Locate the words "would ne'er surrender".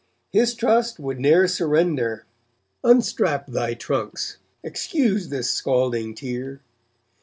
0.99-2.25